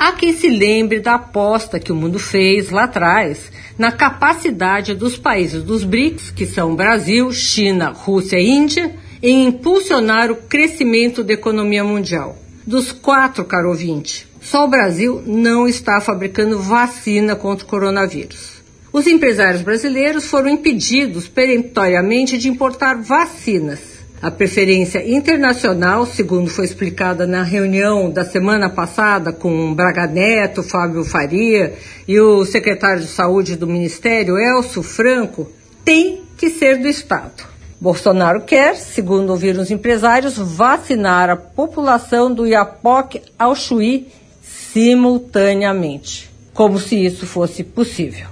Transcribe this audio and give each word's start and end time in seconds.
Há 0.00 0.12
quem 0.12 0.34
se 0.34 0.48
lembre 0.48 0.98
da 0.98 1.16
aposta 1.16 1.78
que 1.78 1.92
o 1.92 1.94
mundo 1.94 2.18
fez 2.18 2.70
lá 2.70 2.84
atrás 2.84 3.52
na 3.76 3.92
capacidade 3.92 4.94
dos 4.94 5.18
países 5.18 5.62
dos 5.62 5.84
BRICS, 5.84 6.30
que 6.30 6.46
são 6.46 6.74
Brasil, 6.74 7.30
China, 7.34 7.90
Rússia 7.90 8.38
e 8.38 8.48
Índia, 8.48 8.94
em 9.22 9.44
impulsionar 9.44 10.30
o 10.30 10.36
crescimento 10.36 11.22
da 11.22 11.34
economia 11.34 11.84
mundial. 11.84 12.38
Dos 12.66 12.92
quatro, 12.92 13.44
caro 13.44 13.68
ouvinte, 13.68 14.26
só 14.40 14.64
o 14.64 14.70
Brasil 14.70 15.22
não 15.26 15.68
está 15.68 16.00
fabricando 16.00 16.58
vacina 16.58 17.36
contra 17.36 17.66
o 17.66 17.68
coronavírus. 17.68 18.62
Os 18.90 19.06
empresários 19.06 19.60
brasileiros 19.60 20.24
foram 20.24 20.48
impedidos 20.48 21.28
peremptoriamente 21.28 22.38
de 22.38 22.48
importar 22.48 22.96
vacinas 23.02 23.89
a 24.22 24.30
preferência 24.30 25.02
internacional, 25.10 26.04
segundo 26.04 26.50
foi 26.50 26.66
explicada 26.66 27.26
na 27.26 27.42
reunião 27.42 28.10
da 28.10 28.22
semana 28.22 28.68
passada 28.68 29.32
com 29.32 29.74
Braga 29.74 30.06
Neto, 30.06 30.62
Fábio 30.62 31.04
Faria 31.04 31.74
e 32.06 32.20
o 32.20 32.44
secretário 32.44 33.00
de 33.00 33.08
Saúde 33.08 33.56
do 33.56 33.66
Ministério, 33.66 34.38
Elcio 34.38 34.82
Franco, 34.82 35.50
tem 35.84 36.20
que 36.36 36.50
ser 36.50 36.76
do 36.76 36.86
Estado. 36.86 37.48
Bolsonaro 37.80 38.42
quer, 38.42 38.76
segundo 38.76 39.30
ouviram 39.30 39.62
os 39.62 39.70
empresários, 39.70 40.36
vacinar 40.36 41.30
a 41.30 41.36
população 41.36 42.30
do 42.32 42.46
Iapoque 42.46 43.22
ao 43.38 43.56
Chuí 43.56 44.08
simultaneamente, 44.42 46.30
como 46.52 46.78
se 46.78 46.94
isso 46.94 47.26
fosse 47.26 47.64
possível. 47.64 48.28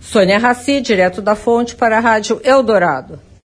Sônia 0.00 0.38
Raci, 0.38 0.80
direto 0.80 1.20
da 1.20 1.34
fonte 1.34 1.74
para 1.74 1.96
a 1.96 2.00
Rádio 2.00 2.40
Eldorado. 2.44 3.18